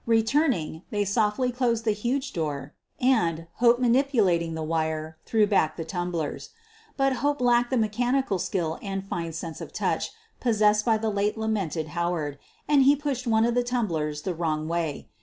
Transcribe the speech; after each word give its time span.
Returning, 0.07 0.81
they 0.89 1.05
softly 1.05 1.51
closed 1.51 1.85
the 1.85 1.91
huge 1.91 2.33
door 2.33 2.73
and, 2.99 3.45
Hope 3.57 3.77
manipulating 3.77 4.55
the 4.55 4.63
wire, 4.63 5.19
threw 5.27 5.45
back 5.45 5.77
the 5.77 5.85
tumblers. 5.85 6.49
But 6.97 7.17
Hope 7.17 7.39
lacked 7.39 7.69
the 7.69 7.77
mechrnical 7.77 8.39
skill 8.41 8.79
and 8.81 9.05
fine 9.05 9.31
sense 9.31 9.61
of 9.61 9.71
touch 9.71 10.09
pos 10.39 10.57
sessed 10.57 10.85
by 10.85 10.97
the 10.97 11.11
late 11.11 11.37
lamented 11.37 11.89
Howard, 11.89 12.39
and 12.67 12.81
he 12.81 12.95
pushed 12.95 13.27
one 13.27 13.45
of 13.45 13.53
the 13.53 13.61
tumblers 13.63 14.23
the 14.23 14.33
wrong 14.33 14.67
way. 14.67 15.09